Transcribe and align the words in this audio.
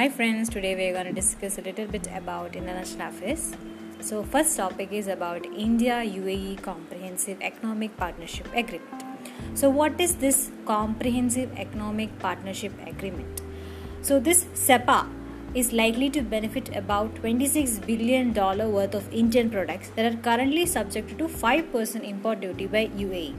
Hi 0.00 0.08
friends, 0.08 0.48
today 0.48 0.74
we 0.74 0.84
are 0.86 0.92
going 0.94 1.04
to 1.04 1.12
discuss 1.12 1.58
a 1.58 1.60
little 1.60 1.86
bit 1.86 2.08
about 2.16 2.56
international 2.56 3.08
affairs. 3.08 3.54
So 4.00 4.22
first 4.22 4.56
topic 4.56 4.92
is 4.92 5.08
about 5.08 5.44
India 5.44 5.96
UAE 5.96 6.62
Comprehensive 6.62 7.36
Economic 7.42 7.94
Partnership 7.98 8.48
Agreement. 8.56 9.04
So 9.52 9.68
what 9.68 10.00
is 10.00 10.16
this 10.16 10.52
Comprehensive 10.64 11.52
Economic 11.58 12.18
Partnership 12.18 12.72
Agreement? 12.86 13.42
So 14.00 14.18
this 14.18 14.44
CEPA 14.54 15.06
is 15.52 15.74
likely 15.74 16.08
to 16.08 16.22
benefit 16.22 16.74
about 16.74 17.14
26 17.16 17.80
billion 17.80 18.32
dollar 18.32 18.70
worth 18.70 18.94
of 18.94 19.12
Indian 19.12 19.50
products 19.50 19.90
that 19.96 20.10
are 20.10 20.16
currently 20.16 20.64
subject 20.64 21.18
to 21.18 21.24
5% 21.24 22.08
import 22.08 22.40
duty 22.40 22.66
by 22.66 22.86
UAE 22.86 23.34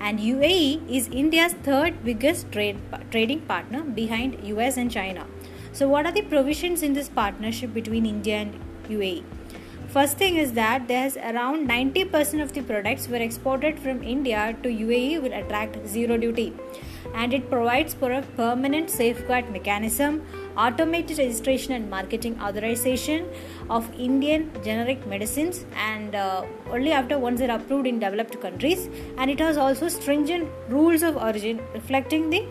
and 0.00 0.18
UAE 0.18 0.80
is 0.90 1.08
India's 1.08 1.52
third 1.66 2.04
biggest 2.04 2.50
trade, 2.50 2.78
trading 3.12 3.40
partner 3.42 3.82
behind 3.82 4.36
US 4.44 4.76
and 4.76 4.90
China. 4.90 5.26
So, 5.72 5.88
what 5.88 6.04
are 6.04 6.12
the 6.12 6.22
provisions 6.22 6.82
in 6.82 6.92
this 6.92 7.08
partnership 7.08 7.72
between 7.72 8.04
India 8.04 8.36
and 8.36 8.60
UAE? 8.88 9.24
First 9.88 10.18
thing 10.18 10.36
is 10.36 10.52
that 10.52 10.86
there's 10.88 11.16
around 11.16 11.68
90% 11.68 12.42
of 12.42 12.52
the 12.52 12.62
products 12.62 13.08
were 13.08 13.22
exported 13.24 13.78
from 13.78 14.02
India 14.02 14.56
to 14.62 14.68
UAE 14.68 15.20
will 15.22 15.32
attract 15.34 15.86
zero 15.86 16.16
duty 16.16 16.54
and 17.14 17.34
it 17.34 17.50
provides 17.50 17.92
for 17.92 18.10
a 18.12 18.22
permanent 18.36 18.88
safeguard 18.88 19.50
mechanism, 19.50 20.22
automated 20.56 21.18
registration 21.18 21.74
and 21.74 21.90
marketing 21.90 22.40
authorization 22.40 23.28
of 23.68 23.90
Indian 23.98 24.50
generic 24.64 25.06
medicines 25.06 25.66
and 25.76 26.14
uh, 26.14 26.44
only 26.70 26.92
after 26.92 27.18
once 27.18 27.40
they're 27.40 27.54
approved 27.54 27.86
in 27.86 27.98
developed 27.98 28.40
countries 28.40 28.88
and 29.18 29.30
it 29.30 29.40
has 29.40 29.58
also 29.58 29.88
stringent 29.88 30.48
rules 30.68 31.02
of 31.02 31.16
origin 31.16 31.60
reflecting 31.74 32.30
the 32.30 32.46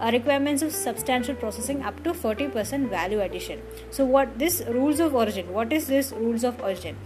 uh, 0.00 0.10
requirements 0.12 0.62
of 0.62 0.72
substantial 0.72 1.34
processing 1.34 1.82
up 1.82 2.02
to 2.04 2.12
40% 2.12 2.88
value 2.88 3.20
addition. 3.20 3.62
So 3.90 4.04
what 4.04 4.38
this 4.38 4.62
rules 4.68 5.00
of 5.00 5.14
origin 5.14 5.52
what 5.52 5.72
is 5.72 5.86
this 5.86 6.12
rules 6.12 6.44
of 6.44 6.60
origin? 6.60 6.96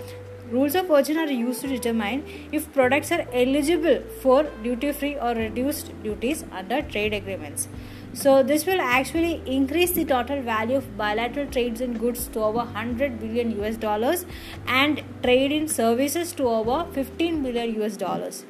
Rules 0.50 0.74
of 0.74 0.90
origin 0.90 1.16
are 1.16 1.30
used 1.30 1.60
to 1.60 1.68
determine 1.68 2.24
if 2.50 2.72
products 2.72 3.12
are 3.12 3.24
eligible 3.32 4.00
for 4.20 4.42
duty 4.64 4.90
free 4.90 5.14
or 5.16 5.32
reduced 5.32 5.92
duties 6.02 6.44
under 6.50 6.82
trade 6.82 7.14
agreements. 7.14 7.68
So 8.12 8.42
this 8.42 8.66
will 8.66 8.80
actually 8.80 9.40
increase 9.46 9.92
the 9.92 10.04
total 10.04 10.42
value 10.42 10.76
of 10.78 10.96
bilateral 10.96 11.46
trades 11.46 11.80
in 11.80 11.96
goods 11.96 12.26
to 12.28 12.40
over 12.40 12.58
100 12.58 13.20
billion 13.20 13.62
US 13.62 13.76
dollars 13.76 14.26
and 14.66 15.04
trade 15.22 15.52
in 15.52 15.68
services 15.68 16.32
to 16.32 16.48
over 16.48 16.84
15 16.92 17.44
billion 17.44 17.80
US 17.82 17.96
dollars 17.96 18.44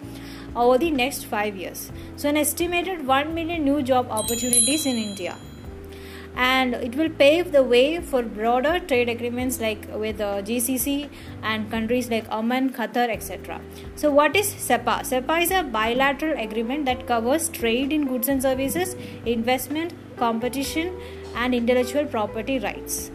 over 0.57 0.79
the 0.79 0.91
next 0.91 1.25
5 1.27 1.57
years. 1.57 1.91
So, 2.17 2.29
an 2.29 2.37
estimated 2.37 3.07
1 3.07 3.35
million 3.35 3.65
new 3.65 3.83
job 3.83 4.11
opportunities 4.11 4.87
in 4.87 4.97
India. 4.97 5.37
And 6.37 6.75
it 6.75 6.95
will 6.95 7.11
pave 7.11 7.51
the 7.53 7.63
way 7.63 8.01
for 8.01 8.23
broader 8.23 8.79
trade 8.79 9.09
agreements 9.09 9.61
like 9.61 9.87
with 9.93 10.21
uh, 10.21 10.43
GCC 10.43 11.09
and 11.43 11.71
countries 11.71 12.09
like 12.09 12.31
Oman, 12.31 12.71
Qatar, 12.71 13.11
etc. 13.11 13.61
So, 13.97 14.11
what 14.11 14.37
is 14.37 14.47
CEPA? 14.47 15.01
CEPA 15.13 15.43
is 15.43 15.51
a 15.51 15.63
bilateral 15.63 16.39
agreement 16.39 16.85
that 16.87 17.07
covers 17.07 17.49
trade 17.49 17.93
in 17.93 18.07
goods 18.07 18.29
and 18.29 18.41
services, 18.41 18.95
investment, 19.27 19.93
competition, 20.17 20.95
and 21.35 21.55
intellectual 21.55 22.07
property 22.07 22.59
rights. 22.59 23.11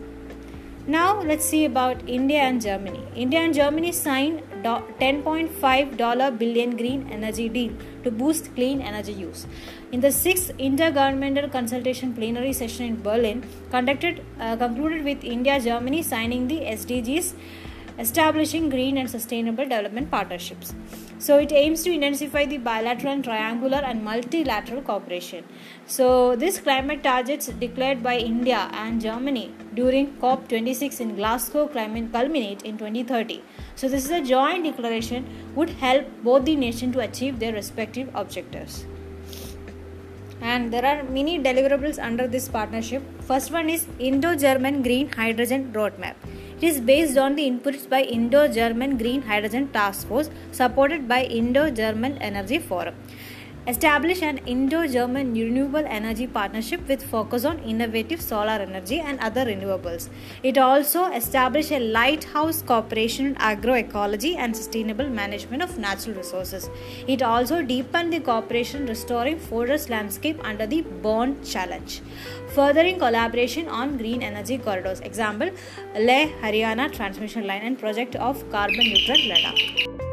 Now 0.88 1.20
let's 1.20 1.44
see 1.44 1.66
about 1.66 2.08
India 2.08 2.42
and 2.42 2.62
Germany. 2.62 3.02
India 3.16 3.40
and 3.40 3.56
Germany 3.56 3.92
signed 3.92 4.44
10.5 4.64 5.98
dollar 5.98 6.30
billion 6.30 6.78
green 6.78 7.10
energy 7.12 7.50
deal 7.50 7.72
to 8.04 8.12
boost 8.12 8.54
clean 8.54 8.82
energy 8.82 9.14
use. 9.14 9.48
In 9.92 10.02
the 10.02 10.12
sixth 10.12 10.52
intergovernmental 10.60 11.52
consultation 11.52 12.14
plenary 12.14 12.54
session 12.54 12.86
in 12.86 13.02
Berlin, 13.02 13.44
conducted 13.72 14.22
uh, 14.40 14.56
concluded 14.58 15.04
with 15.04 15.24
India 15.24 15.60
Germany 15.60 16.04
signing 16.04 16.48
the 16.48 16.60
SDGs 16.78 17.34
establishing 17.98 18.70
green 18.70 18.98
and 19.00 19.10
sustainable 19.10 19.64
development 19.64 20.12
partnerships. 20.12 20.76
So 21.18 21.38
it 21.38 21.52
aims 21.52 21.84
to 21.84 21.92
intensify 21.92 22.46
the 22.46 22.58
bilateral 22.58 23.14
and 23.14 23.24
triangular 23.24 23.78
and 23.78 24.04
multilateral 24.04 24.82
cooperation. 24.82 25.46
So 25.86 26.36
this 26.36 26.60
climate 26.60 27.04
targets 27.04 27.48
declared 27.48 28.04
by 28.04 28.18
India 28.18 28.70
and 28.74 29.02
Germany 29.02 29.54
during 29.74 30.18
COP26 30.18 31.00
in 31.00 31.16
Glasgow 31.16 31.68
climate 31.68 32.12
culminate 32.12 32.64
in 32.64 32.78
2030. 32.78 33.42
So 33.76 33.88
this 33.88 34.06
is 34.06 34.12
a 34.12 34.22
joint 34.22 34.66
declaration 34.66 35.26
would 35.56 35.70
help 35.70 36.06
both 36.24 36.46
the 36.46 36.56
nations 36.56 36.94
to 36.96 37.00
achieve 37.02 37.40
their 37.40 37.54
respective 37.54 38.10
objectives 38.14 38.86
and 40.54 40.74
there 40.74 40.86
are 40.92 41.04
many 41.18 41.36
deliverables 41.50 42.00
under 42.08 42.28
this 42.36 42.48
partnership 42.58 43.04
first 43.30 43.52
one 43.60 43.70
is 43.76 43.86
indo-german 44.10 44.82
green 44.88 45.08
hydrogen 45.20 45.64
roadmap 45.78 46.28
it 46.58 46.64
is 46.64 46.80
based 46.80 47.18
on 47.18 47.36
the 47.36 47.46
inputs 47.52 47.88
by 47.90 48.02
Indo 48.04 48.48
German 48.48 48.98
Green 48.98 49.22
Hydrogen 49.22 49.68
Task 49.74 50.08
Force 50.08 50.30
supported 50.54 51.06
by 51.06 51.24
Indo 51.26 51.70
German 51.70 52.18
Energy 52.20 52.60
Forum. 52.60 52.96
Establish 53.68 54.22
an 54.22 54.38
Indo 54.46 54.86
German 54.86 55.34
renewable 55.34 55.86
energy 55.88 56.28
partnership 56.28 56.88
with 56.88 57.02
focus 57.04 57.46
on 57.46 57.58
innovative 57.64 58.22
solar 58.22 58.60
energy 58.66 59.00
and 59.00 59.20
other 59.20 59.44
renewables. 59.44 60.08
It 60.44 60.60
also 60.60 61.06
established 61.06 61.72
a 61.72 61.80
lighthouse 61.80 62.62
cooperation 62.62 63.26
in 63.26 63.36
agroecology 63.36 64.36
and 64.36 64.56
sustainable 64.56 65.10
management 65.10 65.64
of 65.64 65.80
natural 65.80 66.16
resources. 66.16 66.70
It 67.08 67.24
also 67.24 67.64
deepened 67.64 68.14
the 68.14 68.20
cooperation 68.20 68.86
restoring 68.86 69.40
forest 69.40 69.90
landscape 69.90 70.40
under 70.44 70.68
the 70.68 70.82
Bonn 70.82 71.44
Challenge. 71.44 72.02
Furthering 72.54 73.00
collaboration 73.00 73.68
on 73.68 73.98
green 73.98 74.22
energy 74.22 74.60
corridors. 74.60 75.00
Example, 75.00 75.50
Leh 75.96 76.28
Haryana 76.40 76.94
transmission 76.94 77.48
line 77.48 77.64
and 77.64 77.80
project 77.80 78.16
of 78.16 78.48
carbon 78.52 78.78
neutral 78.78 79.18
Ladakh. 79.18 80.05